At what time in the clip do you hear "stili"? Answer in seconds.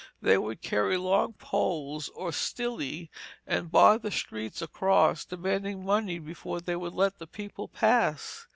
2.31-3.11